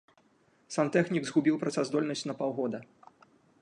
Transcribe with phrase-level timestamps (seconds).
[0.75, 2.79] Сантэхнік згубіў працаздольнасць на паўгода.